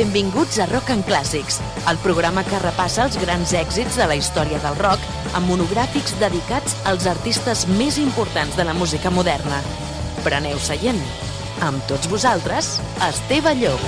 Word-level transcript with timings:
Benvinguts 0.00 0.56
a 0.58 0.64
Rock 0.64 0.94
and 0.94 1.04
Clàssics, 1.04 1.58
el 1.90 1.98
programa 2.00 2.40
que 2.46 2.56
repassa 2.62 3.02
els 3.04 3.18
grans 3.20 3.50
èxits 3.52 3.98
de 4.00 4.06
la 4.08 4.14
història 4.16 4.56
del 4.62 4.78
rock 4.78 5.02
amb 5.36 5.44
monogràfics 5.50 6.14
dedicats 6.22 6.72
als 6.88 7.04
artistes 7.10 7.66
més 7.74 7.98
importants 8.00 8.56
de 8.56 8.64
la 8.64 8.72
música 8.72 9.12
moderna. 9.12 9.60
Preneu 10.24 10.56
seient. 10.56 11.04
Amb 11.68 11.84
tots 11.84 12.08
vosaltres, 12.08 12.78
Esteve 13.10 13.52
Llop. 13.60 13.84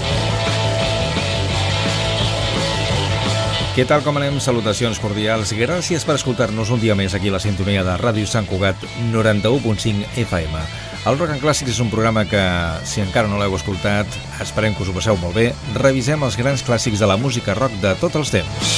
Què 3.72 3.88
tal 3.88 4.04
com 4.04 4.20
anem? 4.20 4.36
Salutacions 4.36 5.00
cordials. 5.00 5.56
Gràcies 5.56 6.04
per 6.04 6.20
escoltar-nos 6.20 6.76
un 6.76 6.84
dia 6.84 6.92
més 6.92 7.16
aquí 7.16 7.32
a 7.32 7.40
la 7.40 7.40
sintonia 7.40 7.88
de 7.88 7.96
Ràdio 8.04 8.28
Sant 8.28 8.52
Cugat 8.52 8.84
91.5 9.16 10.12
FM. 10.28 10.91
El 11.02 11.16
Rock 11.18 11.32
and 11.34 11.42
Clàssics 11.42 11.72
és 11.72 11.80
un 11.82 11.88
programa 11.90 12.22
que, 12.30 12.40
si 12.86 13.00
encara 13.02 13.26
no 13.26 13.40
l'heu 13.40 13.56
escoltat, 13.56 14.06
esperem 14.42 14.76
que 14.76 14.84
us 14.84 14.90
ho 14.92 14.94
passeu 14.94 15.16
molt 15.18 15.34
bé, 15.34 15.48
revisem 15.74 16.22
els 16.22 16.36
grans 16.38 16.62
clàssics 16.62 17.02
de 17.02 17.08
la 17.10 17.16
música 17.18 17.56
rock 17.58 17.74
de 17.82 17.90
tots 17.98 18.20
els 18.20 18.30
temps. 18.30 18.76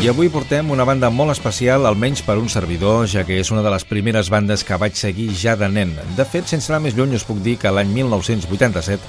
I 0.00 0.08
avui 0.08 0.32
portem 0.32 0.72
una 0.72 0.88
banda 0.88 1.10
molt 1.12 1.34
especial, 1.34 1.84
almenys 1.84 2.24
per 2.24 2.38
un 2.40 2.48
servidor, 2.48 3.04
ja 3.12 3.26
que 3.28 3.36
és 3.36 3.52
una 3.52 3.66
de 3.66 3.74
les 3.74 3.84
primeres 3.84 4.32
bandes 4.32 4.64
que 4.64 4.80
vaig 4.80 4.96
seguir 4.96 5.34
ja 5.36 5.58
de 5.58 5.68
nen. 5.68 5.92
De 6.16 6.24
fet, 6.24 6.48
sense 6.48 6.72
anar 6.72 6.80
més 6.86 6.96
lluny, 6.96 7.12
us 7.18 7.28
puc 7.28 7.44
dir 7.44 7.58
que 7.60 7.74
l'any 7.74 7.92
1987 7.92 9.04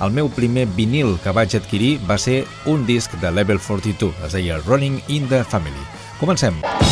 el 0.00 0.14
meu 0.14 0.32
primer 0.32 0.64
vinil 0.72 1.18
que 1.20 1.36
vaig 1.36 1.58
adquirir 1.58 1.98
va 2.08 2.16
ser 2.16 2.46
un 2.64 2.86
disc 2.88 3.12
de 3.20 3.34
Level 3.34 3.60
42, 3.60 4.24
es 4.24 4.38
deia 4.40 4.62
Running 4.64 5.02
in 5.08 5.28
the 5.28 5.44
Family. 5.44 5.84
Comencem! 6.16 6.62
Comencem! 6.62 6.87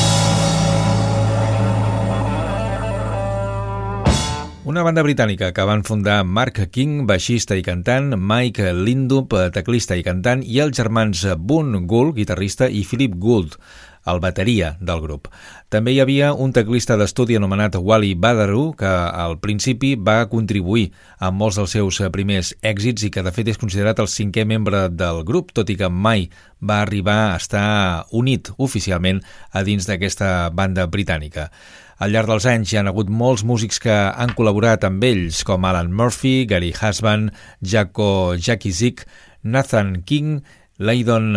Una 4.77 4.82
banda 4.85 5.01
britànica 5.01 5.55
que 5.57 5.65
van 5.65 5.80
fundar 5.88 6.19
Mark 6.29 6.59
King, 6.69 7.07
baixista 7.09 7.57
i 7.57 7.63
cantant, 7.65 8.10
Mike 8.13 8.74
Lindup, 8.77 9.32
teclista 9.55 9.96
i 9.96 10.02
cantant, 10.05 10.43
i 10.45 10.59
els 10.60 10.77
germans 10.77 11.23
Boone 11.41 11.87
Gould, 11.88 12.13
guitarrista, 12.19 12.69
i 12.69 12.82
Philip 12.85 13.15
Gould, 13.16 13.57
el 14.04 14.21
bateria 14.21 14.74
del 14.85 15.01
grup. 15.01 15.30
També 15.73 15.95
hi 15.95 16.02
havia 16.04 16.35
un 16.35 16.52
teclista 16.52 16.99
d'estudi 17.01 17.38
anomenat 17.41 17.79
Wally 17.80 18.13
Badaru, 18.21 18.66
que 18.77 18.91
al 18.91 19.38
principi 19.41 19.95
va 19.97 20.19
contribuir 20.29 20.91
a 21.16 21.32
molts 21.32 21.57
dels 21.57 21.73
seus 21.79 22.02
primers 22.13 22.52
èxits 22.60 23.09
i 23.09 23.13
que 23.16 23.24
de 23.24 23.32
fet 23.32 23.49
és 23.54 23.63
considerat 23.63 24.04
el 24.04 24.13
cinquè 24.13 24.45
membre 24.45 24.91
del 24.93 25.24
grup, 25.24 25.57
tot 25.57 25.73
i 25.73 25.79
que 25.80 25.88
mai 25.88 26.29
va 26.60 26.82
arribar 26.85 27.16
a 27.30 27.41
estar 27.41 28.04
unit 28.13 28.52
oficialment 28.60 29.24
a 29.57 29.65
dins 29.65 29.88
d'aquesta 29.88 30.51
banda 30.52 30.85
britànica. 30.85 31.49
Al 31.97 32.13
llarg 32.13 32.29
dels 32.29 32.45
anys 32.45 32.73
hi 32.73 32.77
han 32.77 32.91
hagut 32.91 33.09
molts 33.09 33.41
músics 33.49 33.79
que 33.80 33.95
han 33.95 34.35
col·laborat 34.37 34.83
amb 34.85 35.05
ells, 35.07 35.41
com 35.49 35.65
Alan 35.65 35.89
Murphy, 35.97 36.45
Gary 36.45 36.75
Husband, 36.77 37.30
Jaco 37.65 38.37
Jackie 38.37 38.73
Zick, 38.73 39.07
Nathan 39.43 40.03
King, 40.05 40.43
Leydon 40.77 41.30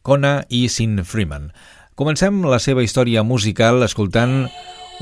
Kona 0.00 0.32
eh, 0.46 0.62
i 0.62 0.68
Sin 0.72 1.02
Freeman. 1.04 1.50
Comencem 1.98 2.40
la 2.48 2.56
seva 2.62 2.80
història 2.86 3.24
musical 3.26 3.84
escoltant 3.84 4.46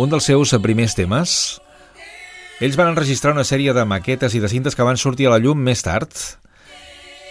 un 0.02 0.10
dels 0.10 0.26
seus 0.26 0.56
primers 0.64 0.96
temes. 0.98 1.36
Ells 2.58 2.78
van 2.80 2.90
enregistrar 2.90 3.36
una 3.36 3.46
sèrie 3.46 3.76
de 3.76 3.84
maquetes 3.86 4.34
i 4.34 4.42
de 4.42 4.50
cintes 4.50 4.74
que 4.74 4.86
van 4.88 4.98
sortir 4.98 5.28
a 5.28 5.36
la 5.36 5.38
llum 5.44 5.60
més 5.62 5.86
tard. 5.86 6.10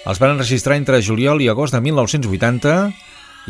Els 0.06 0.22
van 0.22 0.38
enregistrar 0.38 0.78
entre 0.80 1.02
juliol 1.04 1.44
i 1.44 1.52
agost 1.52 1.76
de 1.76 1.82
1980 1.82 2.78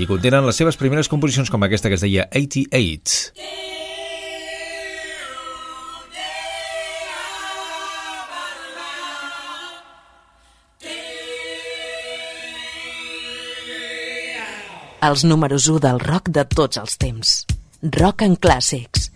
i 0.02 0.10
contenen 0.10 0.48
les 0.48 0.58
seves 0.58 0.82
primeres 0.82 1.12
composicions 1.12 1.52
com 1.52 1.62
aquesta 1.68 1.92
que 1.92 2.00
es 2.00 2.08
deia 2.08 2.26
88. 2.32 3.65
Els 15.06 15.24
números 15.28 15.68
1 15.70 15.82
del 15.84 16.00
rock 16.02 16.32
de 16.34 16.44
tots 16.50 16.80
els 16.82 16.96
temps. 17.02 17.34
Rock 17.98 18.24
en 18.26 18.38
clàssics. 18.42 19.12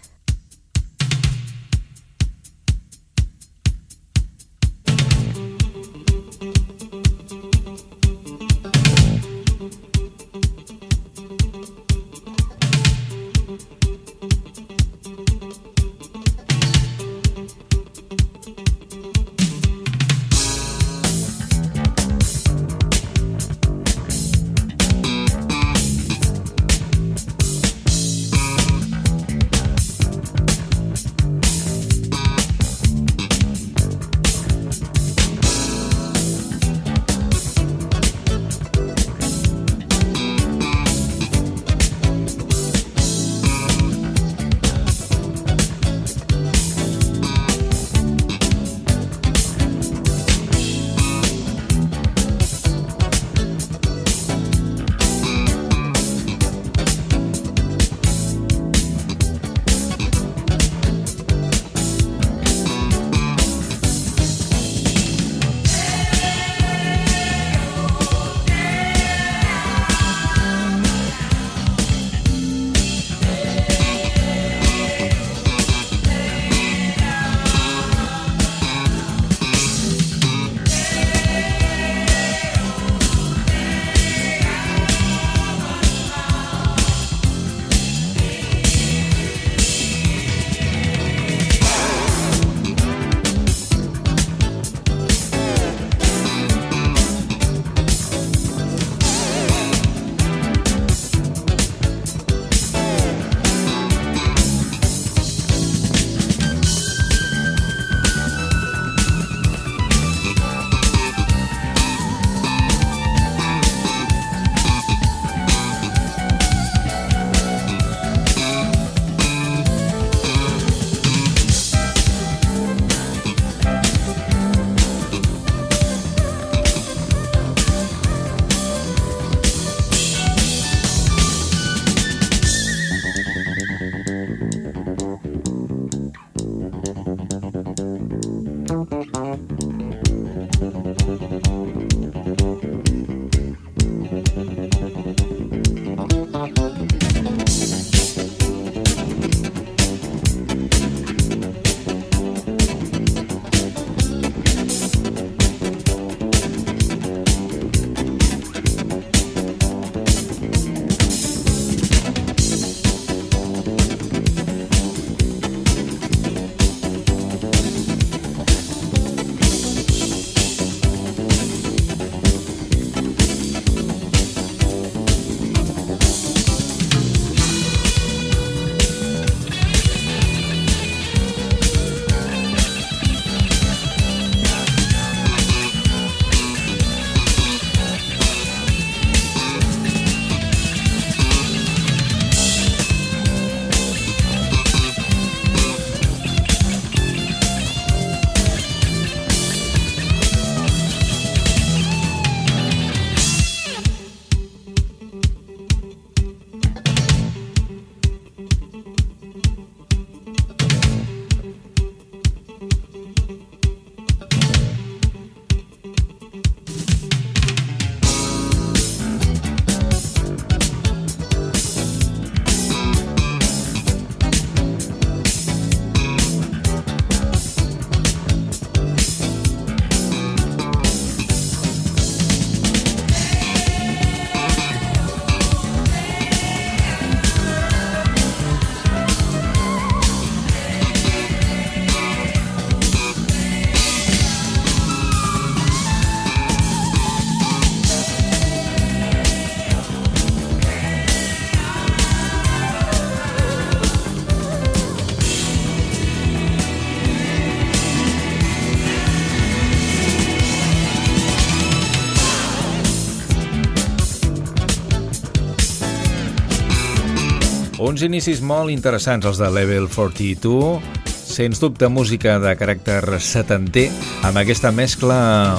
Uns 267.99 268.05
inicis 268.07 268.39
molt 268.39 268.71
interessants, 268.71 269.25
els 269.27 269.39
de 269.41 269.47
Level 269.51 269.89
42, 269.91 270.85
sens 271.11 271.59
dubte 271.59 271.89
música 271.91 272.37
de 272.39 272.53
caràcter 272.55 273.17
setanter, 273.19 273.89
amb 274.23 274.39
aquesta 274.39 274.71
mescla 274.71 275.17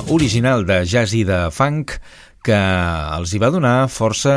original 0.08 0.64
de 0.64 0.78
jazz 0.88 1.12
i 1.12 1.20
de 1.28 1.42
funk, 1.52 1.92
que 2.40 2.56
els 2.56 3.34
hi 3.36 3.42
va 3.42 3.50
donar 3.52 3.90
força 3.92 4.32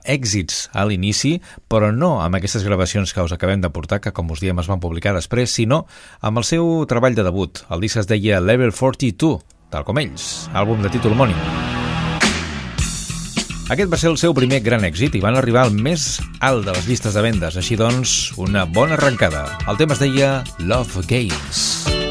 èxits 0.00 0.70
a 0.72 0.86
l'inici, 0.88 1.34
però 1.68 1.92
no 1.92 2.14
amb 2.24 2.40
aquestes 2.40 2.64
gravacions 2.64 3.12
que 3.12 3.20
us 3.20 3.36
acabem 3.36 3.60
de 3.60 3.68
portar, 3.68 4.00
que 4.00 4.14
com 4.16 4.32
us 4.32 4.40
diem 4.40 4.64
es 4.64 4.72
van 4.72 4.80
publicar 4.80 5.12
després, 5.12 5.52
sinó 5.52 5.82
amb 6.24 6.40
el 6.40 6.48
seu 6.48 6.86
treball 6.88 7.20
de 7.20 7.28
debut. 7.28 7.66
El 7.68 7.84
disc 7.84 8.00
es 8.00 8.08
deia 8.08 8.40
Level 8.40 8.72
42, 8.72 9.44
tal 9.68 9.84
com 9.84 10.00
ells, 10.00 10.48
àlbum 10.56 10.80
de 10.80 10.94
títol 10.96 11.12
homònim. 11.12 11.71
Aquest 13.72 13.88
va 13.88 13.96
ser 13.96 14.10
el 14.12 14.18
seu 14.20 14.34
primer 14.36 14.58
gran 14.60 14.82
èxit 14.84 15.14
i 15.16 15.22
van 15.22 15.38
arribar 15.40 15.62
al 15.64 15.72
més 15.72 16.18
alt 16.44 16.66
de 16.66 16.74
les 16.76 16.90
llistes 16.90 17.16
de 17.16 17.22
vendes, 17.24 17.56
així 17.56 17.78
doncs, 17.80 18.34
una 18.36 18.66
bona 18.68 18.98
arrencada. 19.00 19.46
El 19.64 19.80
tema 19.80 19.96
es 19.96 20.04
deia 20.04 20.32
Love 20.60 21.08
Games. 21.08 22.01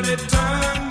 but 0.00 0.08
it 0.08 0.28
turned 0.30 0.89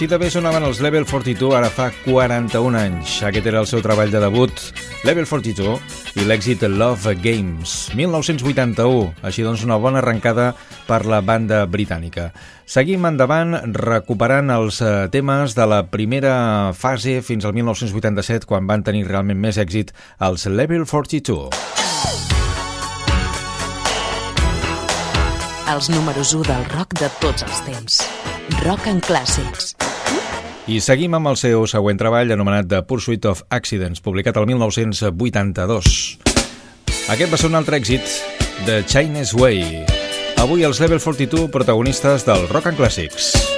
Així 0.00 0.08
de 0.08 0.16
bé 0.16 0.30
sonaven 0.32 0.64
els 0.64 0.78
Level 0.80 1.04
42 1.04 1.52
ara 1.52 1.68
fa 1.68 1.90
41 2.06 2.78
anys. 2.80 3.18
Aquest 3.28 3.44
era 3.50 3.60
el 3.60 3.66
seu 3.68 3.82
treball 3.84 4.08
de 4.08 4.22
debut, 4.22 4.62
Level 5.04 5.26
42, 5.28 5.98
i 6.16 6.24
l'èxit 6.24 6.62
Love 6.72 7.12
Games, 7.20 7.74
1981. 7.92 9.10
Així 9.28 9.44
doncs 9.44 9.60
una 9.66 9.76
bona 9.76 10.00
arrencada 10.00 10.54
per 10.86 11.02
la 11.04 11.18
banda 11.20 11.66
britànica. 11.68 12.30
Seguim 12.64 13.04
endavant 13.10 13.52
recuperant 13.76 14.48
els 14.54 14.80
eh, 14.80 15.10
temes 15.12 15.52
de 15.58 15.66
la 15.68 15.82
primera 15.92 16.72
fase 16.72 17.18
fins 17.20 17.44
al 17.44 17.52
1987 17.60 18.48
quan 18.48 18.64
van 18.64 18.80
tenir 18.80 19.04
realment 19.04 19.36
més 19.36 19.60
èxit 19.60 19.92
els 20.16 20.48
Level 20.48 20.88
42. 20.88 21.52
Els 25.76 25.92
números 25.92 26.32
1 26.40 26.48
del 26.48 26.64
rock 26.72 26.96
de 27.04 27.12
tots 27.20 27.44
els 27.44 27.62
temps. 27.68 28.00
Rock 28.64 28.88
and 28.88 29.04
Clàssics. 29.04 29.74
I 30.68 30.80
seguim 30.84 31.14
amb 31.16 31.30
el 31.30 31.38
seu 31.40 31.64
següent 31.70 31.98
treball 32.00 32.32
anomenat 32.34 32.68
The 32.68 32.82
Pursuit 32.84 33.24
of 33.30 33.42
Accidents, 33.48 34.02
publicat 34.04 34.36
el 34.36 34.46
1982. 34.50 35.94
Aquest 37.10 37.32
va 37.32 37.40
ser 37.40 37.48
un 37.48 37.56
altre 37.58 37.80
èxit 37.80 38.04
de 38.68 38.82
Chinese 38.84 39.36
Way. 39.40 39.86
Avui 40.40 40.64
els 40.68 40.80
Level 40.84 41.00
42 41.00 41.48
protagonistes 41.50 42.28
del 42.28 42.46
Rock 42.52 42.70
and 42.70 42.76
Classics. 42.80 43.49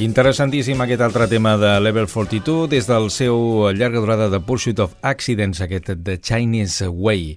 Interessantíssim 0.00 0.80
aquest 0.80 1.02
altre 1.04 1.26
tema 1.28 1.58
de 1.60 1.74
Level 1.84 2.06
42 2.08 2.70
des 2.72 2.86
del 2.88 3.10
seu 3.12 3.68
llarga 3.76 4.00
durada 4.00 4.30
de 4.32 4.38
Pursuit 4.40 4.78
of 4.80 4.94
Accidents, 5.04 5.60
aquest 5.60 5.90
The 5.92 6.16
Chinese 6.16 6.88
Way. 6.88 7.34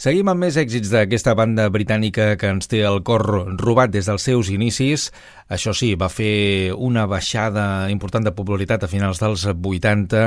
Seguim 0.00 0.30
amb 0.32 0.40
més 0.40 0.56
èxits 0.56 0.88
d'aquesta 0.88 1.34
banda 1.36 1.66
britànica 1.74 2.30
que 2.40 2.48
ens 2.54 2.70
té 2.70 2.80
el 2.88 3.02
cor 3.04 3.26
robat 3.60 3.92
des 3.92 4.08
dels 4.08 4.24
seus 4.24 4.48
inicis. 4.48 5.10
Això 5.48 5.72
sí, 5.72 5.94
va 5.96 6.10
fer 6.12 6.74
una 6.76 7.06
baixada 7.08 7.88
important 7.88 8.26
de 8.26 8.34
popularitat 8.36 8.84
a 8.84 8.90
finals 8.90 9.20
dels 9.22 9.46
80 9.48 10.20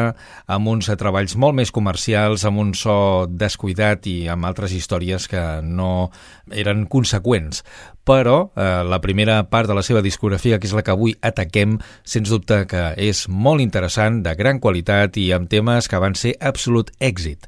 amb 0.56 0.72
uns 0.72 0.90
treballs 0.98 1.36
molt 1.38 1.60
més 1.60 1.72
comercials, 1.72 2.46
amb 2.46 2.64
un 2.64 2.74
so 2.74 3.28
descuidat 3.30 4.10
i 4.10 4.26
amb 4.34 4.50
altres 4.50 4.74
històries 4.74 5.30
que 5.30 5.44
no 5.62 6.10
eren 6.50 6.88
conseqüents. 6.90 7.62
Però 8.02 8.50
eh, 8.58 8.82
la 8.82 8.98
primera 9.02 9.44
part 9.52 9.70
de 9.70 9.78
la 9.78 9.86
seva 9.86 10.02
discografia, 10.02 10.58
que 10.58 10.66
és 10.66 10.74
la 10.74 10.82
que 10.82 10.96
avui 10.96 11.14
ataquem, 11.22 11.78
sens 12.02 12.34
dubte 12.34 12.64
que 12.66 12.90
és 12.98 13.28
molt 13.30 13.62
interessant, 13.62 14.24
de 14.26 14.34
gran 14.36 14.58
qualitat 14.60 15.22
i 15.22 15.30
amb 15.38 15.52
temes 15.52 15.86
que 15.86 16.02
van 16.02 16.18
ser 16.18 16.34
absolut 16.42 16.90
èxit. 16.98 17.46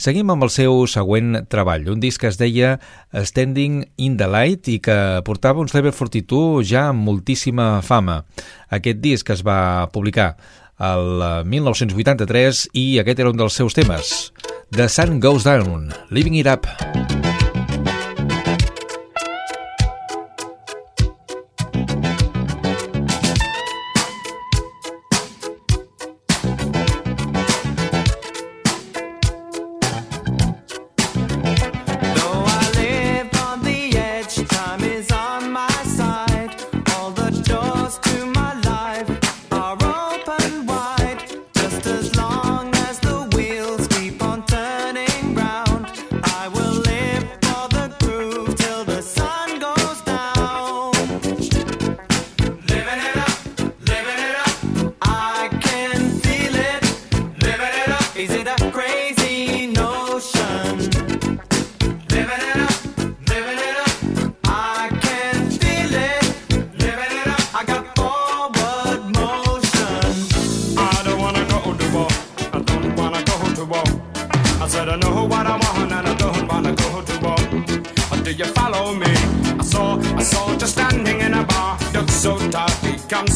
Seguim 0.00 0.30
amb 0.32 0.46
el 0.46 0.48
seu 0.48 0.86
següent 0.88 1.42
treball, 1.52 1.84
un 1.92 2.00
disc 2.00 2.22
que 2.22 2.30
es 2.30 2.38
deia 2.40 2.78
Standing 3.12 3.82
in 4.00 4.14
the 4.16 4.30
Light 4.32 4.70
i 4.72 4.78
que 4.80 4.96
portava 5.26 5.60
uns 5.60 5.74
Level 5.76 5.92
42 5.92 6.64
ja 6.70 6.86
amb 6.88 7.09
moltíssima 7.10 7.82
fama. 7.82 8.22
Aquest 8.70 9.02
disc 9.02 9.34
es 9.34 9.44
va 9.46 9.90
publicar 9.92 10.32
el 10.80 11.22
1983 11.50 12.68
i 12.80 12.86
aquest 13.02 13.20
era 13.20 13.34
un 13.34 13.40
dels 13.40 13.58
seus 13.60 13.76
temes. 13.76 14.30
The 14.70 14.88
Sun 14.88 15.18
Goes 15.20 15.44
Down, 15.44 15.90
Living 16.10 16.38
It 16.40 16.48
Up. 16.48 16.70
Is 16.70 17.10
it 17.10 17.19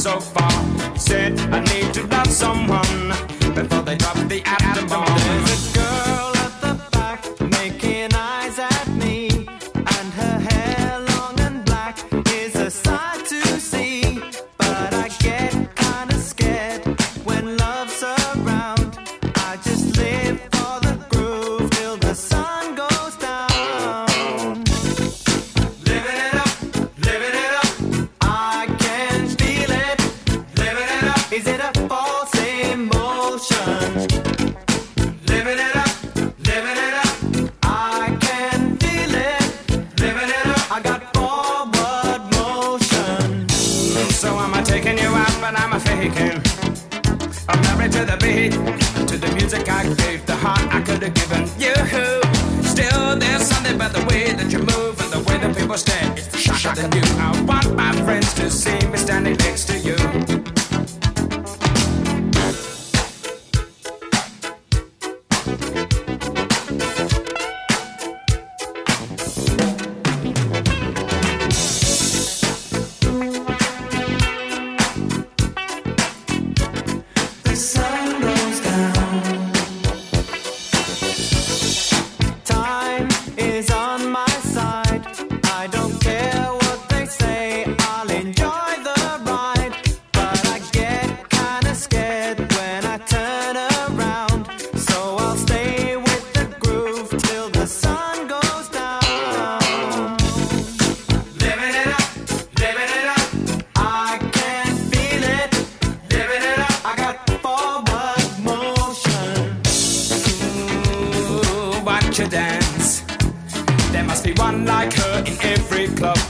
so 0.04 0.20
far. 0.20 0.43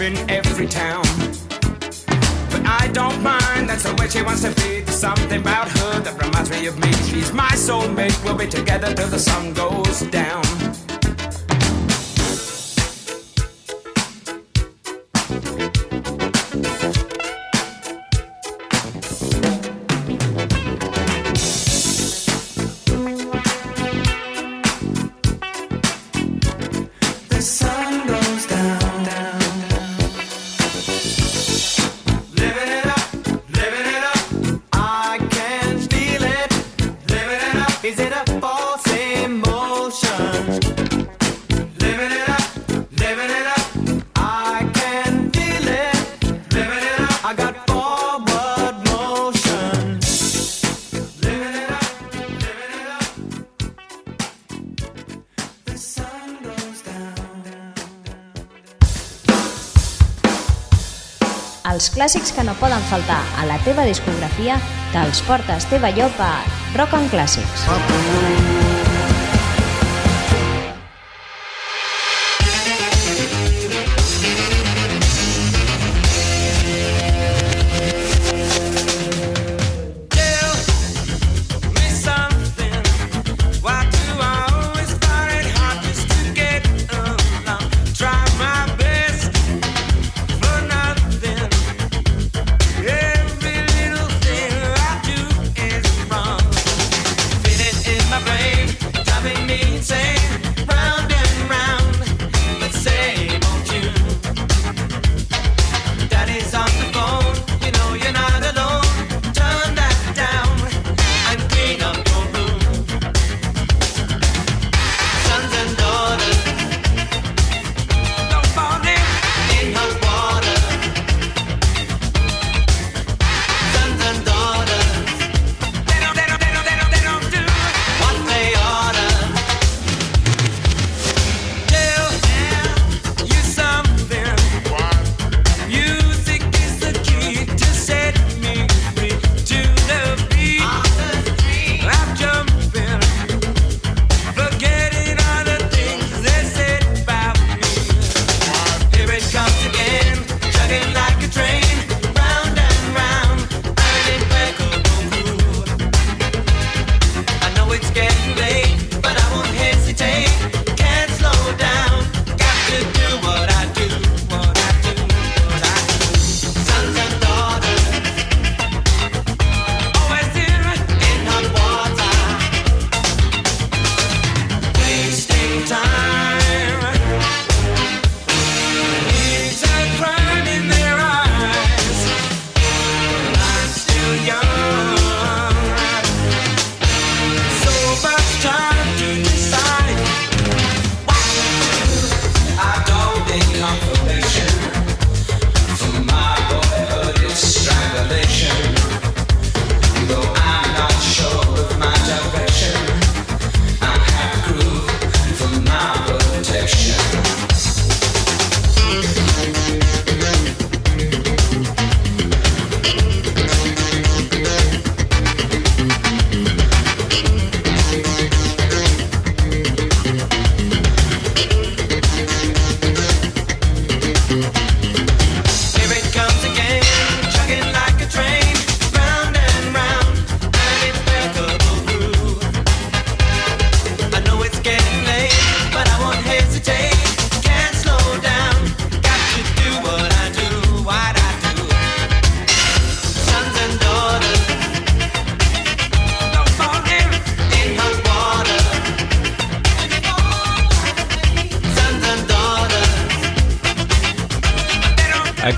in 0.05 0.31
every 0.31 0.67
town. 0.67 1.03
But 2.51 2.63
I 2.67 2.91
don't 2.93 3.23
mind, 3.23 3.71
that's 3.71 3.85
the 3.85 3.95
way 3.99 4.07
she 4.09 4.23
wants 4.23 4.43
to 4.43 4.51
be. 4.51 4.81
There's 4.81 4.99
something 4.99 5.41
about 5.41 5.69
her 5.79 6.01
that 6.01 6.23
reminds 6.23 6.51
me 6.51 6.67
of 6.67 6.79
me. 6.79 6.93
She's 7.09 7.33
my 7.33 7.49
soulmate, 7.53 8.17
we'll 8.23 8.37
be 8.37 8.47
together 8.47 8.93
till 8.93 9.09
the 9.09 9.19
sun 9.19 9.55
goes 9.55 10.03
clàssics 62.05 62.35
que 62.37 62.43
no 62.45 62.53
poden 62.61 62.83
faltar 62.91 63.23
a 63.41 63.47
la 63.49 63.57
teva 63.65 63.87
discografia 63.89 64.59
te'ls 64.93 65.23
porta 65.25 65.57
Esteve 65.57 65.95
Llop 65.97 66.21
a 66.21 66.35
Rock 66.77 66.99
and 67.01 67.09
Clàssics. 67.15 67.65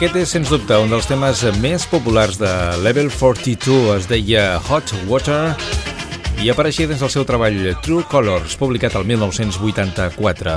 Aquest 0.06 0.20
és, 0.20 0.32
sens 0.36 0.50
dubte, 0.52 0.76
un 0.78 0.92
dels 0.92 1.08
temes 1.10 1.40
més 1.58 1.82
populars 1.90 2.36
de 2.38 2.50
Level 2.78 3.08
42. 3.10 3.88
Es 3.96 4.04
deia 4.06 4.44
Hot 4.68 4.92
Water 5.10 5.56
i 6.38 6.52
apareixia 6.52 6.86
dins 6.86 7.02
del 7.02 7.10
seu 7.10 7.24
treball 7.26 7.58
True 7.82 8.06
Colors, 8.06 8.54
publicat 8.54 8.94
el 8.94 9.02
1984. 9.08 10.54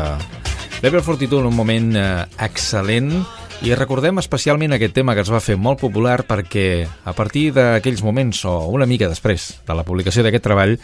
Level 0.83 1.01
42 1.01 1.41
en 1.41 1.49
un 1.49 1.57
moment 1.57 1.89
eh, 1.97 2.05
excel·lent 2.45 3.09
i 3.59 3.73
recordem 3.75 4.21
especialment 4.21 4.71
aquest 4.71 4.93
tema 4.95 5.11
que 5.15 5.23
es 5.25 5.29
va 5.31 5.41
fer 5.43 5.57
molt 5.59 5.81
popular 5.81 6.21
perquè 6.23 6.85
a 6.87 7.11
partir 7.11 7.49
d'aquells 7.51 7.99
moments 8.05 8.45
o 8.47 8.53
una 8.71 8.87
mica 8.87 9.09
després 9.11 9.49
de 9.67 9.75
la 9.75 9.83
publicació 9.83 10.23
d'aquest 10.23 10.45
treball 10.47 10.77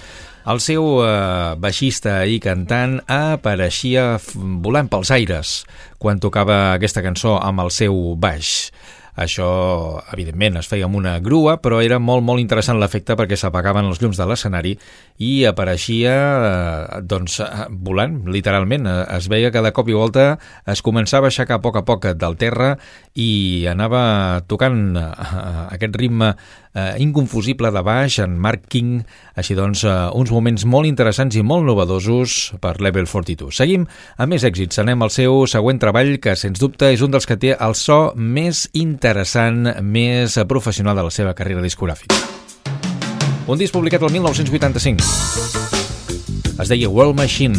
el 0.52 0.60
seu 0.60 1.00
eh, 1.06 1.56
baixista 1.56 2.18
i 2.28 2.36
cantant 2.44 2.98
apareixia 3.08 4.18
volant 4.36 4.92
pels 4.92 5.14
aires 5.16 5.54
quan 5.98 6.20
tocava 6.20 6.76
aquesta 6.76 7.04
cançó 7.06 7.38
amb 7.40 7.64
el 7.64 7.72
seu 7.72 7.96
baix. 8.20 8.52
Això, 9.16 9.48
evidentment, 10.12 10.58
es 10.60 10.68
feia 10.68 10.90
amb 10.90 10.98
una 11.00 11.16
grua, 11.24 11.56
però 11.64 11.80
era 11.84 12.02
molt, 12.04 12.24
molt 12.28 12.44
interessant 12.44 12.82
l'efecte 12.82 13.16
perquè 13.16 13.38
s'apagaven 13.40 13.88
els 13.88 14.02
llums 14.04 14.20
de 14.20 14.28
l'escenari 14.28 14.74
i 15.24 15.32
apareixia, 15.48 16.16
eh, 16.50 17.00
doncs, 17.08 17.40
eh, 17.40 17.68
volant, 17.70 18.20
literalment. 18.28 18.90
Es 19.16 19.30
veia 19.32 19.52
que 19.52 19.64
de 19.64 19.72
cop 19.72 19.88
i 19.90 19.96
volta 19.96 20.28
es 20.68 20.84
començava 20.84 21.30
a 21.30 21.32
aixecar 21.32 21.60
a 21.60 21.64
poc 21.64 21.80
a 21.80 21.86
poc 21.88 22.10
del 22.20 22.36
terra 22.36 22.76
i 23.16 23.64
anava 23.72 24.44
tocant 24.48 24.98
aquest 25.00 25.96
ritme 25.96 26.34
eh, 26.76 26.96
inconfusible 27.00 27.72
de 27.72 27.82
baix, 27.86 28.20
en 28.20 28.36
Mark 28.40 28.68
King, 28.68 29.06
així 29.40 29.56
doncs, 29.56 29.86
eh, 29.88 29.94
uns 30.14 30.32
moments 30.36 30.66
molt 30.68 30.88
interessants 30.90 31.36
i 31.40 31.44
molt 31.44 31.64
novedosos 31.68 32.54
per 32.62 32.76
Level 32.84 33.08
42. 33.08 33.56
Seguim 33.56 33.88
amb 34.18 34.36
més 34.36 34.44
èxits, 34.44 34.80
anem 34.84 35.02
al 35.02 35.14
seu 35.16 35.46
següent 35.48 35.80
treball, 35.80 36.20
que 36.20 36.36
sens 36.36 36.60
dubte 36.60 36.92
és 36.92 37.02
un 37.06 37.12
dels 37.16 37.26
que 37.26 37.40
té 37.40 37.56
el 37.56 37.76
so 37.80 38.12
més 38.16 38.68
interessant, 38.76 39.80
més 39.82 40.36
professional 40.50 40.96
de 41.00 41.08
la 41.08 41.14
seva 41.14 41.34
carrera 41.38 41.64
discogràfica. 41.64 42.20
Un 43.48 43.58
disc 43.62 43.72
publicat 43.72 44.02
el 44.04 44.12
1985. 44.12 45.06
Es 46.60 46.68
deia 46.72 46.90
World 46.90 47.16
Machine, 47.20 47.56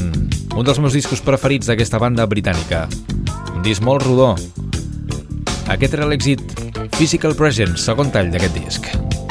un 0.57 0.64
dels 0.66 0.81
meus 0.83 0.97
discos 0.97 1.21
preferits 1.25 1.69
d'aquesta 1.71 2.01
banda 2.03 2.27
britànica. 2.29 2.88
Un 3.55 3.62
disc 3.64 3.85
molt 3.85 4.03
rodó. 4.05 4.35
Aquest 5.66 5.96
era 5.96 6.07
l'èxit 6.07 6.42
Physical 6.94 7.35
Presence, 7.35 7.83
segon 7.83 8.12
tall 8.14 8.31
d'aquest 8.31 8.55
disc. 8.61 9.25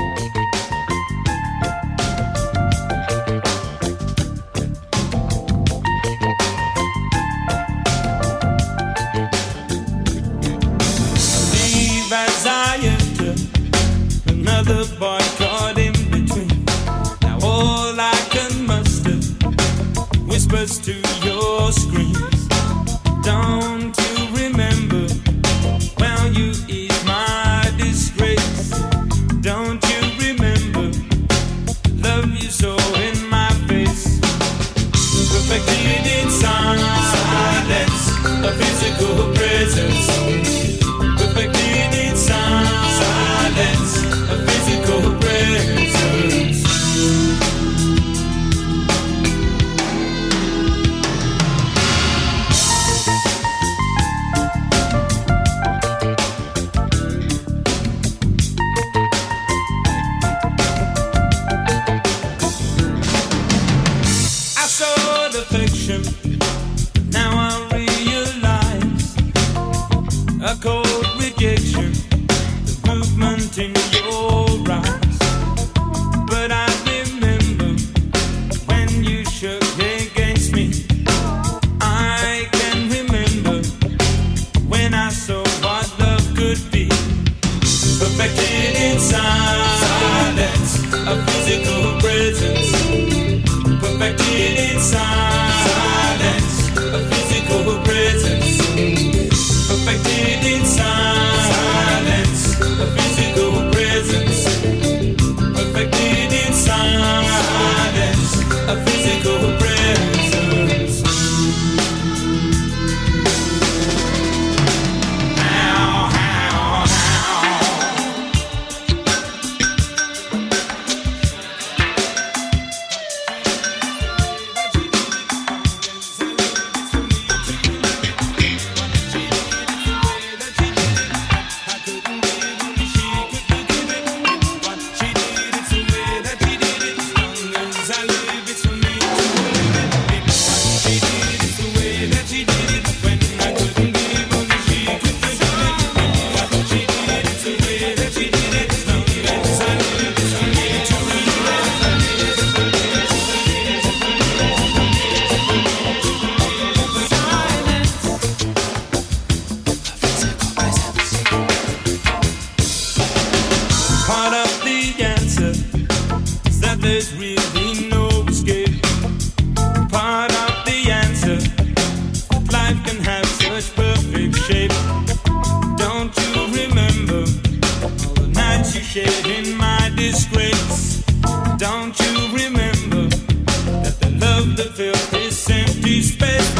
The 184.54 184.64
fill 184.74 184.94
this 185.12 185.50
empty 185.50 186.02
space. 186.04 186.52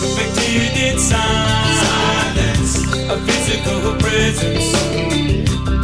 Perfected 0.00 0.76
in 0.76 0.98
silence, 0.98 2.82
a 3.08 3.16
physical 3.26 3.94
presence. 4.00 4.72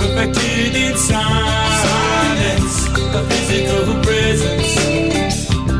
Perfected 0.01 0.75
in 0.75 0.97
silence, 0.97 2.89
a 3.15 3.23
physical 3.29 4.03
presence. 4.03 4.73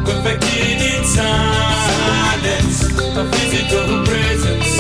Perfected 0.05 0.81
in 0.93 1.05
silence, 1.05 2.83
a 3.17 3.25
physical 3.33 4.05
presence. 4.05 4.71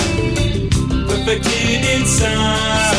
Perfected 1.08 1.84
in 1.84 2.04
silence. 2.06 2.91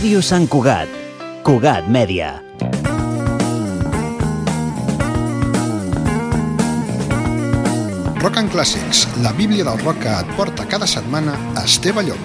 Ràdio 0.00 0.22
Sant 0.24 0.46
Cugat. 0.48 0.88
Cugat 1.44 1.84
Mèdia. 1.92 2.30
Rock 8.22 8.38
and 8.40 8.48
Classics, 8.48 9.02
la 9.20 9.34
bíblia 9.36 9.66
del 9.68 9.76
rock 9.84 10.00
que 10.00 10.14
et 10.22 10.30
porta 10.38 10.64
cada 10.64 10.88
setmana 10.88 11.34
a 11.52 11.66
Esteve 11.68 12.06
Llop. 12.06 12.16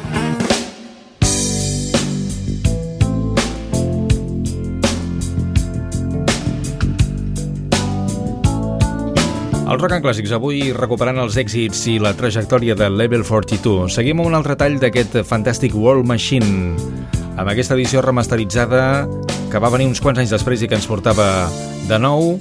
Al 9.68 9.82
Rock 9.82 9.98
and 9.98 10.08
Clàssics, 10.08 10.32
avui 10.32 10.72
recuperant 10.72 11.20
els 11.20 11.36
èxits 11.36 11.84
i 11.92 12.00
la 12.00 12.16
trajectòria 12.16 12.80
de 12.80 12.88
Level 12.88 13.28
42. 13.28 13.92
Seguim 14.00 14.24
un 14.24 14.40
altre 14.40 14.56
tall 14.56 14.80
d'aquest 14.80 15.20
fantàstic 15.28 15.76
World 15.76 16.08
Machine 16.08 17.25
amb 17.36 17.50
aquesta 17.52 17.76
edició 17.76 18.02
remasteritzada 18.06 19.08
que 19.52 19.62
va 19.62 19.72
venir 19.74 19.90
uns 19.92 20.02
quants 20.04 20.22
anys 20.24 20.34
després 20.34 20.64
i 20.64 20.70
que 20.72 20.80
ens 20.80 20.88
portava 20.88 21.50
de 21.90 22.00
nou 22.00 22.36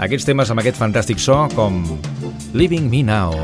aquests 0.00 0.28
temes 0.28 0.52
amb 0.52 0.62
aquest 0.62 0.80
fantàstic 0.80 1.20
so 1.20 1.42
com 1.56 1.82
Living 2.54 2.88
Me 2.90 3.04
Now. 3.06 3.34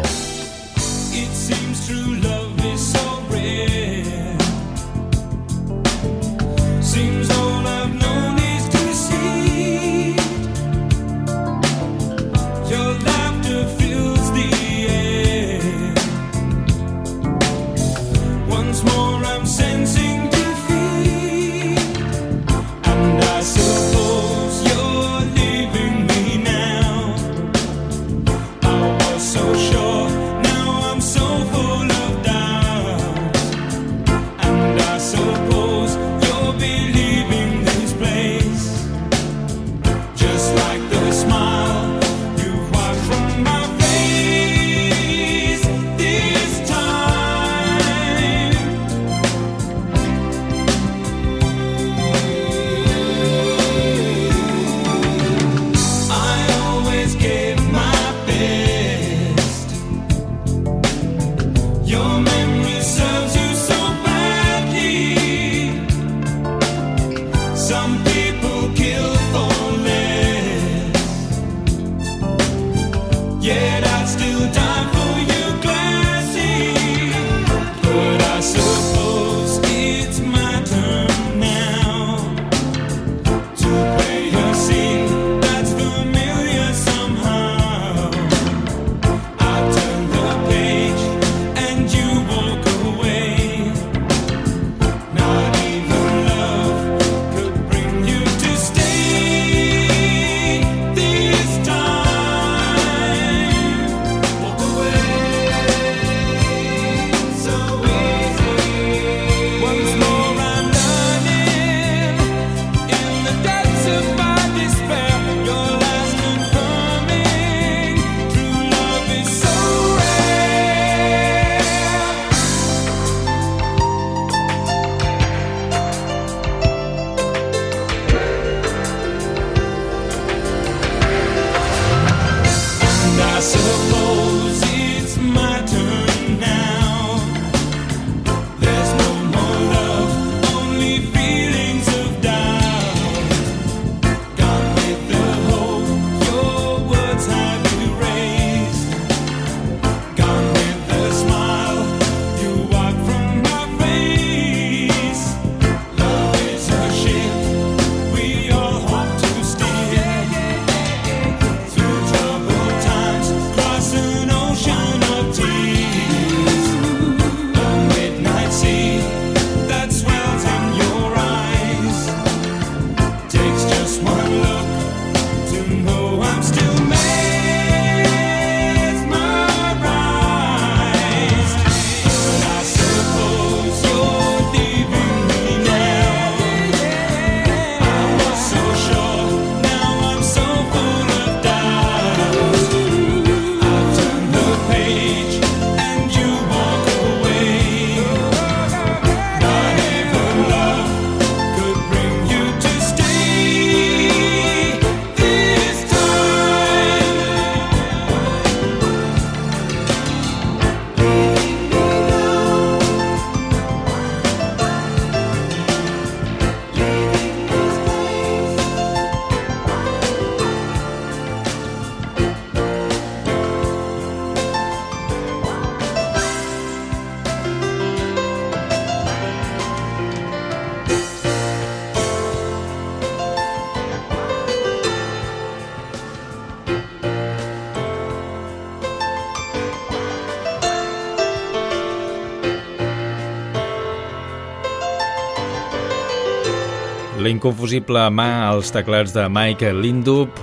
L'inconfusible 247.37 248.01
mà 248.17 248.47
als 248.49 248.71
teclats 248.73 249.13
de 249.13 249.27
Mike 249.29 249.69
Lindup, 249.77 250.39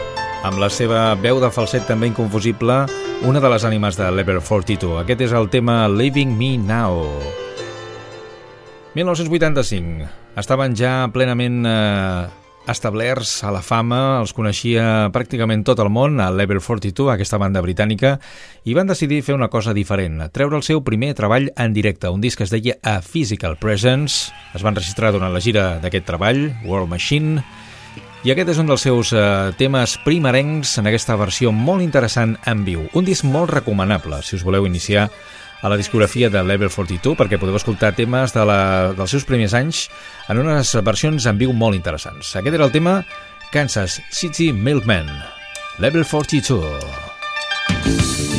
amb 0.46 0.60
la 0.62 0.68
seva 0.70 1.16
veu 1.18 1.40
de 1.42 1.50
falset 1.50 1.88
també 1.90 2.06
inconfusible, 2.12 2.76
una 3.26 3.42
de 3.42 3.50
les 3.50 3.66
ànimes 3.66 3.98
de 3.98 4.12
Lever 4.14 4.36
42. 4.38 5.00
Aquest 5.02 5.24
és 5.26 5.34
el 5.34 5.50
tema 5.50 5.88
Living 5.90 6.36
Me 6.38 6.52
Now. 6.62 7.02
1985. 8.94 10.06
Estaven 10.38 10.78
ja 10.78 11.10
plenament 11.10 11.66
eh, 11.66 12.43
establerts 12.68 13.44
a 13.44 13.52
la 13.52 13.62
fama, 13.62 14.20
els 14.22 14.34
coneixia 14.36 15.10
pràcticament 15.14 15.66
tot 15.68 15.82
el 15.84 15.90
món, 15.92 16.20
a 16.24 16.30
Level 16.32 16.62
42, 16.64 17.12
aquesta 17.12 17.40
banda 17.42 17.62
britànica, 17.64 18.16
i 18.64 18.76
van 18.78 18.88
decidir 18.88 19.22
fer 19.26 19.36
una 19.36 19.50
cosa 19.52 19.76
diferent, 19.76 20.22
treure 20.32 20.56
el 20.60 20.64
seu 20.64 20.84
primer 20.84 21.14
treball 21.18 21.50
en 21.58 21.76
directe, 21.76 22.10
un 22.10 22.24
disc 22.24 22.40
que 22.40 22.48
es 22.48 22.54
deia 22.54 22.78
A 22.82 23.02
Physical 23.02 23.58
Presence, 23.60 24.32
es 24.56 24.64
van 24.64 24.76
registrar 24.80 25.12
durant 25.12 25.34
la 25.34 25.44
gira 25.44 25.78
d'aquest 25.84 26.08
treball, 26.08 26.46
World 26.64 26.92
Machine, 26.92 27.44
i 28.24 28.32
aquest 28.32 28.54
és 28.54 28.60
un 28.62 28.70
dels 28.70 28.86
seus 28.86 29.12
eh, 29.12 29.52
temes 29.60 29.98
primerencs 30.06 30.78
en 30.80 30.88
aquesta 30.88 31.18
versió 31.20 31.52
molt 31.52 31.84
interessant 31.84 32.38
en 32.48 32.64
viu. 32.64 32.86
Un 32.96 33.04
disc 33.04 33.28
molt 33.28 33.52
recomanable, 33.52 34.22
si 34.24 34.38
us 34.38 34.46
voleu 34.48 34.64
iniciar 34.64 35.10
a 35.64 35.72
la 35.72 35.80
discografia 35.80 36.30
de 36.30 36.44
Level 36.44 36.70
42 36.70 37.16
perquè 37.18 37.40
podeu 37.40 37.56
escoltar 37.56 37.94
temes 37.96 38.36
de 38.36 38.44
la, 38.46 38.92
dels 38.98 39.16
seus 39.16 39.26
primers 39.26 39.56
anys 39.56 39.88
en 40.30 40.44
unes 40.44 40.76
versions 40.84 41.26
en 41.26 41.40
viu 41.40 41.56
molt 41.56 41.80
interessants. 41.80 42.36
Aquest 42.36 42.60
era 42.60 42.68
el 42.68 42.76
tema 42.76 43.00
Kansas 43.56 44.02
City 44.12 44.52
Milkman, 44.52 45.10
Level 45.80 46.06
42. 46.06 48.33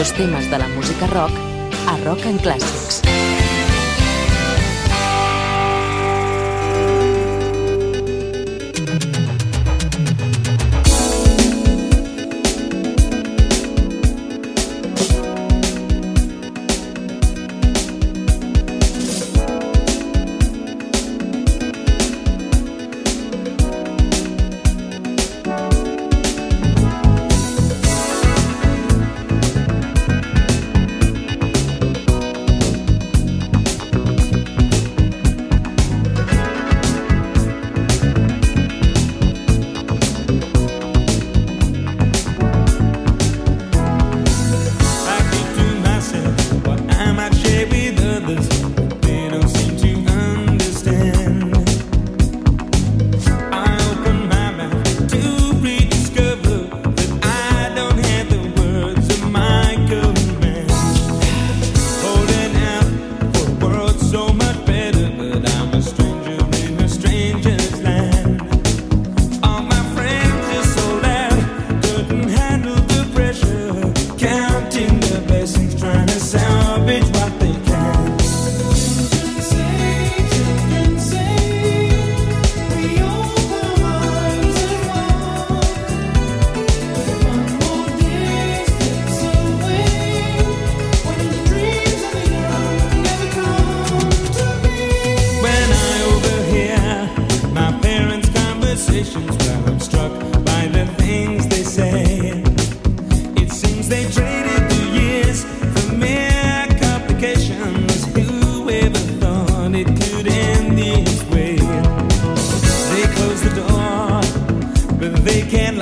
Millors 0.00 0.16
temes 0.16 0.50
de 0.50 0.56
la 0.56 0.66
música 0.68 1.06
rock 1.08 1.30
a 1.86 1.96
Rock 2.04 2.24
and 2.24 2.40
Clàssics. 2.40 2.99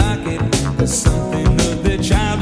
pocket. 0.09 0.41
There's 0.79 0.95
something 0.95 1.47
of 1.47 1.83
the 1.83 1.99
child. 1.99 2.38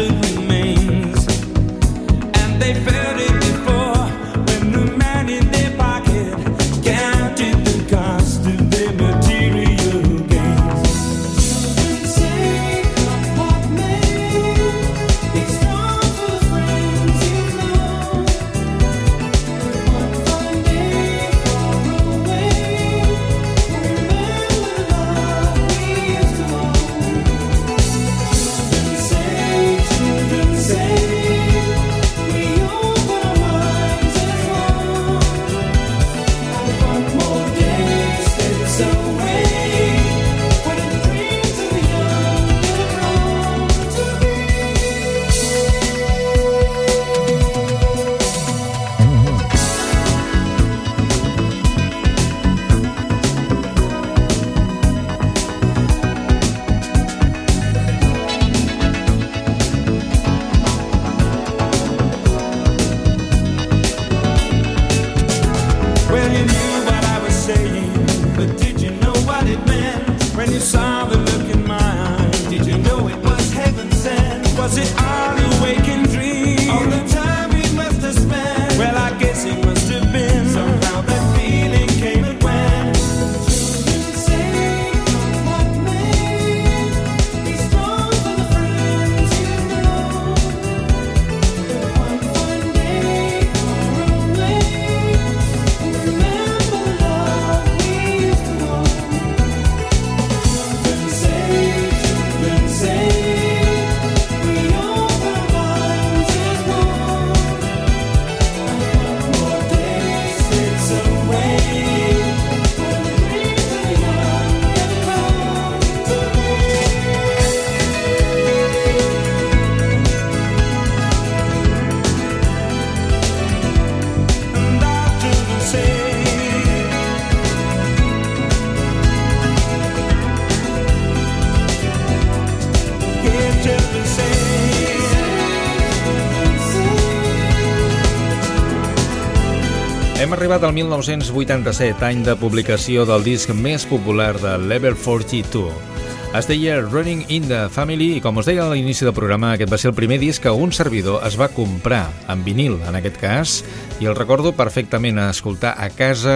Arribat 140.47 140.63
al 140.63 140.75
1987, 140.75 142.05
any 142.07 142.21
de 142.23 142.37
publicació 142.39 143.03
del 143.09 143.27
disc 143.27 143.51
més 143.51 143.83
popular 143.91 144.31
de 144.39 144.55
Level 144.63 144.95
42. 144.95 145.96
Es 146.37 146.45
deia 146.45 146.83
Running 146.83 147.23
in 147.33 147.47
the 147.49 147.63
Family 147.73 148.19
i 148.19 148.21
com 148.21 148.37
us 148.37 148.45
deia 148.45 148.67
a 148.67 148.69
l'inici 148.69 149.07
del 149.07 149.15
programa, 149.17 149.55
aquest 149.55 149.71
va 149.73 149.79
ser 149.81 149.89
el 149.89 149.95
primer 149.97 150.19
disc 150.21 150.43
que 150.45 150.53
un 150.53 150.69
servidor 150.69 151.23
es 151.25 151.39
va 151.41 151.49
comprar, 151.49 152.11
en 152.29 152.43
vinil 152.45 152.77
en 152.85 152.99
aquest 152.99 153.17
cas, 153.23 153.55
i 153.97 154.05
el 154.05 154.19
recordo 154.19 154.53
perfectament 154.53 155.17
a 155.17 155.31
escoltar 155.33 155.73
a 155.81 155.89
casa, 155.97 156.35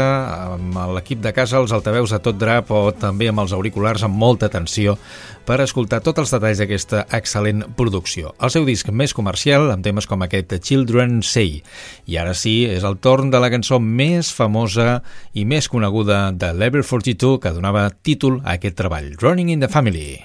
amb 0.54 0.78
l'equip 0.96 1.20
de 1.20 1.34
casa, 1.36 1.60
els 1.60 1.74
altaveus 1.76 2.14
a 2.16 2.22
tot 2.24 2.38
drap 2.40 2.72
o 2.72 2.86
també 2.96 3.28
amb 3.28 3.44
els 3.44 3.52
auriculars 3.52 4.06
amb 4.06 4.16
molta 4.16 4.48
atenció 4.48 4.96
per 5.44 5.58
escoltar 5.64 5.98
tots 6.04 6.22
els 6.22 6.32
detalls 6.32 6.60
d'aquesta 6.62 7.02
excel·lent 7.16 7.64
producció. 7.76 8.32
El 8.40 8.52
seu 8.54 8.64
disc 8.68 8.88
més 8.94 9.12
comercial, 9.16 9.68
amb 9.72 9.84
temes 9.84 10.06
com 10.08 10.24
aquest 10.24 10.54
Children 10.62 11.20
Say. 11.26 11.58
I 12.06 12.20
ara 12.22 12.32
sí, 12.38 12.62
és 12.70 12.86
el 12.86 13.00
torn 13.02 13.32
de 13.32 13.40
la 13.42 13.50
cançó 13.52 13.80
més 13.82 14.32
famosa 14.32 15.02
i 15.34 15.44
més 15.44 15.68
coneguda 15.68 16.30
de 16.32 16.54
Level 16.54 16.86
42 16.86 17.40
que 17.42 17.52
donava 17.56 17.88
títol 17.90 18.40
a 18.44 18.56
aquest 18.56 18.78
treball, 18.80 19.12
Running 19.20 19.52
in 19.52 19.66
the 19.66 19.68
Family. 19.68 19.89
Family. 19.90 20.22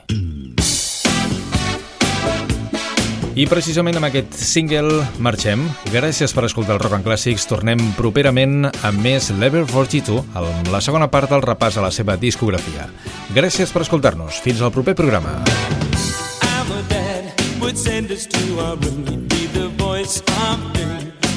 I 3.36 3.46
precisament 3.50 3.98
amb 3.98 4.08
aquest 4.08 4.36
single 4.38 5.02
marxem. 5.20 5.66
Gràcies 5.92 6.32
per 6.36 6.46
escoltar 6.48 6.78
el 6.78 6.82
Rock 6.84 7.00
and 7.00 7.08
Classics. 7.08 7.48
Tornem 7.50 7.82
properament 7.98 8.70
amb 8.70 9.02
més 9.02 9.32
Level 9.42 9.66
42, 9.72 10.22
amb 10.38 10.70
la 10.72 10.84
segona 10.86 11.10
part 11.12 11.34
del 11.34 11.44
repàs 11.44 11.80
a 11.80 11.84
la 11.84 11.92
seva 11.92 12.16
discografia. 12.16 12.88
Gràcies 13.36 13.74
per 13.74 13.84
escoltar-nos. 13.84 14.40
Fins 14.46 14.62
al 14.62 14.72
proper 14.72 14.96
programa. 14.96 15.42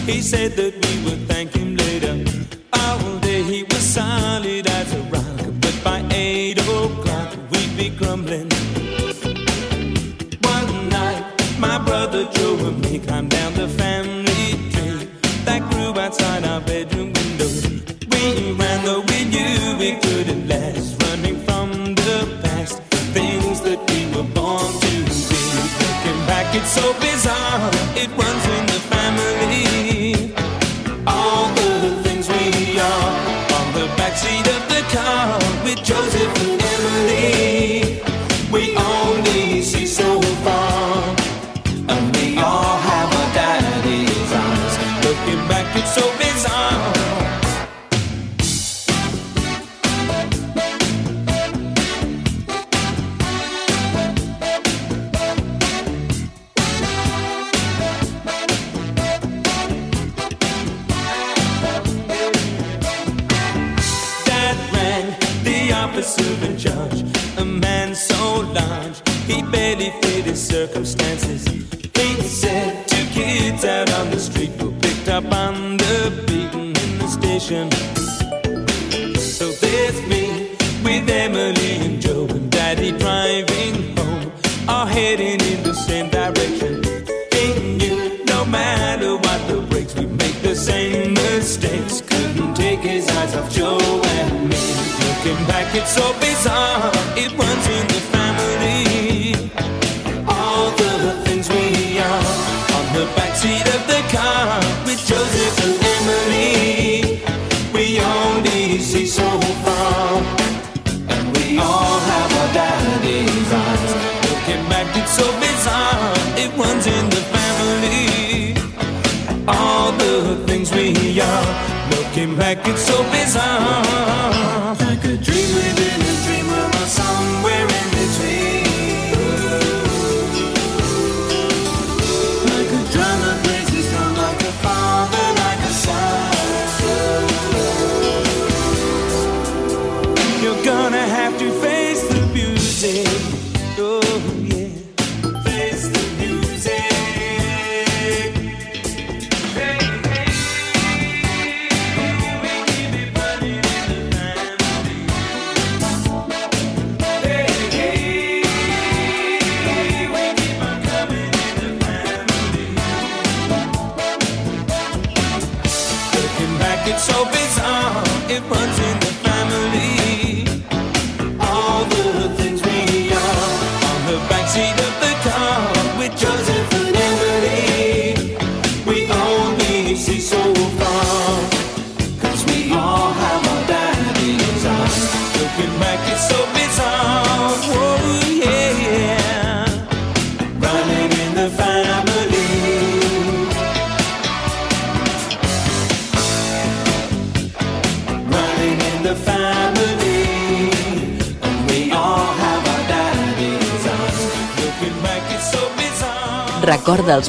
He 0.09 0.23
said 0.23 0.57
that 0.57 0.73
we 0.73 1.05
would 1.05 1.29
thank 1.29 1.53
him 1.55 1.77
later. 1.77 2.17
All 2.73 3.19
day 3.21 3.43
he 3.43 3.63
was 3.65 3.83
solid 3.83 4.68
One 8.29 8.45
night, 10.91 11.25
my 11.59 11.79
brother 11.79 12.29
Joe 12.33 12.59
and 12.59 12.79
me 12.83 12.99
climbed 12.99 13.31
down 13.31 13.55
the 13.55 13.67
family 13.69 14.71
tree 14.71 15.09
that 15.47 15.63
grew 15.71 15.99
outside 15.99 16.45
our 16.45 16.61
bedroom 16.61 17.15
window. 17.15 17.49
We 18.11 18.53
ran 18.53 18.85
though 18.85 19.01
we 19.01 19.25
knew 19.25 19.79
we 19.79 19.97
couldn't 20.03 20.47
last, 20.47 21.03
running 21.05 21.41
from 21.47 21.95
the 21.95 22.29
past, 22.43 22.83
the 22.91 22.99
things 23.17 23.63
that 23.63 23.81
we 23.91 24.05
were 24.15 24.29
born 24.35 24.73
to 24.83 24.91
be. 25.09 25.25
Looking 25.81 26.21
back, 26.27 26.55
it's 26.55 26.69
so 26.69 26.93
bizarre. 27.01 27.71
It 27.97 28.11
was 28.19 28.28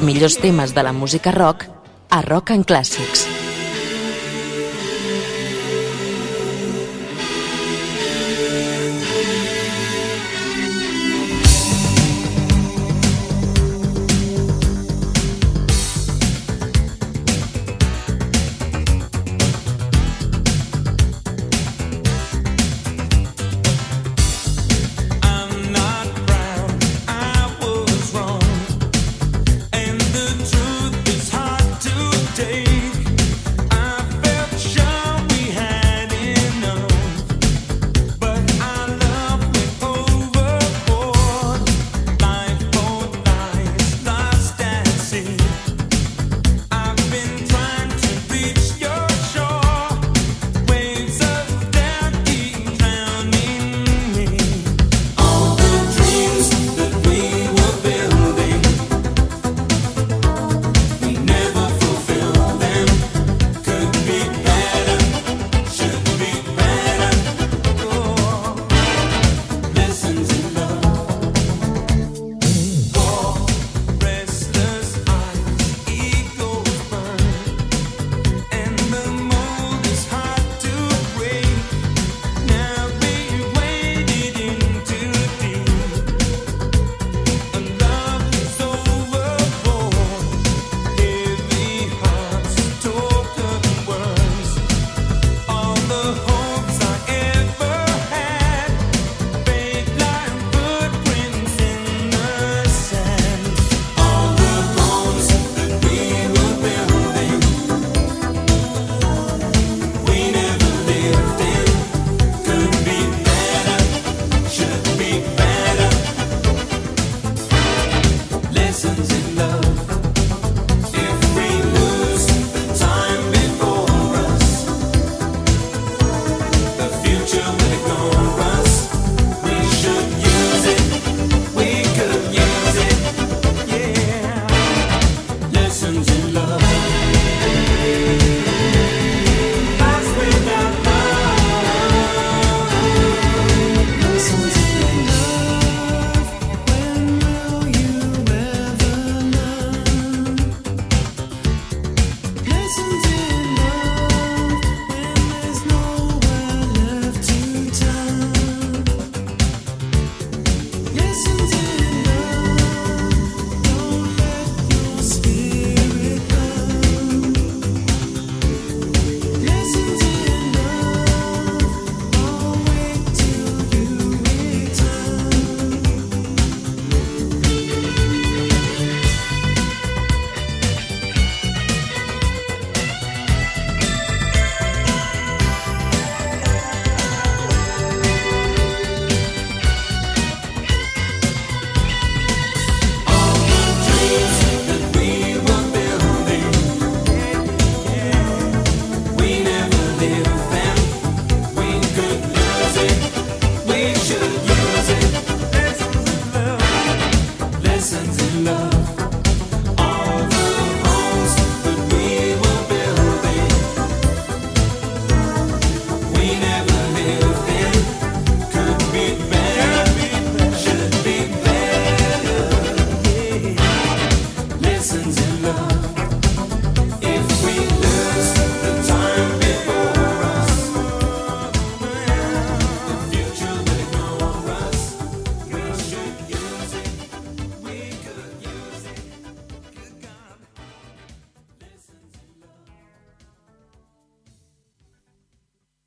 millors 0.01 0.39
temes 0.41 0.73
de 0.75 0.83
la 0.83 0.93
música 0.93 1.31
rock 1.31 1.67
a 2.09 2.21
Rock 2.25 2.51
en 2.57 2.65
Clàssics. 2.65 3.28